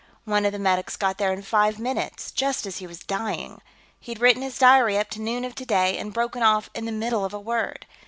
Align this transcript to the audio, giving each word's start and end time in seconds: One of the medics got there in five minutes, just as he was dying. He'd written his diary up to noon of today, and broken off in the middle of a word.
One 0.25 0.45
of 0.45 0.51
the 0.51 0.57
medics 0.57 0.97
got 0.97 1.19
there 1.19 1.31
in 1.31 1.43
five 1.43 1.77
minutes, 1.77 2.31
just 2.31 2.65
as 2.65 2.77
he 2.77 2.87
was 2.87 3.01
dying. 3.03 3.61
He'd 3.99 4.19
written 4.19 4.41
his 4.41 4.57
diary 4.57 4.97
up 4.97 5.11
to 5.11 5.21
noon 5.21 5.45
of 5.45 5.53
today, 5.53 5.95
and 5.99 6.11
broken 6.11 6.41
off 6.41 6.71
in 6.73 6.85
the 6.85 6.91
middle 6.91 7.23
of 7.23 7.35
a 7.35 7.39
word. 7.39 7.85